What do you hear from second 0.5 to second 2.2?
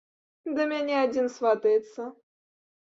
Да мяне адзін сватаецца.